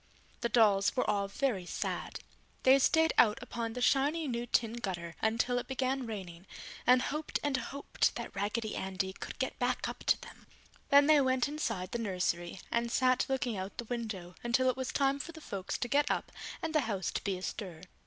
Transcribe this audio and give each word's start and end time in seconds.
The 0.39 0.49
dolls 0.49 0.95
were 0.95 1.07
all 1.07 1.27
very 1.27 1.67
sad. 1.67 2.21
They 2.63 2.79
stayed 2.79 3.13
out 3.19 3.37
upon 3.39 3.73
the 3.73 3.81
shiny 3.83 4.27
new 4.27 4.47
tin 4.47 4.73
gutter 4.73 5.13
until 5.21 5.59
it 5.59 5.67
began 5.67 6.07
raining 6.07 6.47
and 6.87 7.03
hoped 7.03 7.37
and 7.43 7.55
hoped 7.57 8.15
that 8.15 8.35
Raggedy 8.35 8.75
Andy 8.75 9.13
could 9.13 9.37
get 9.37 9.59
back 9.59 9.87
up 9.87 9.99
to 10.05 10.19
them. 10.21 10.47
Then 10.89 11.05
they 11.05 11.21
went 11.21 11.47
inside 11.47 11.91
the 11.91 11.99
nursery 11.99 12.59
and 12.71 12.91
sat 12.91 13.27
looking 13.29 13.55
out 13.57 13.77
the 13.77 13.85
window 13.93 14.33
until 14.43 14.71
it 14.71 14.75
was 14.75 14.91
time 14.91 15.19
for 15.19 15.33
the 15.33 15.39
folks 15.39 15.77
to 15.77 15.87
get 15.87 16.09
up 16.09 16.31
and 16.63 16.73
the 16.73 16.79
house 16.89 17.11
to 17.11 17.23
be 17.23 17.37
astir. 17.37 17.83